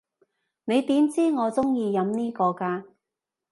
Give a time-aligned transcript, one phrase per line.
[0.65, 2.85] 你點知我中意飲呢個㗎？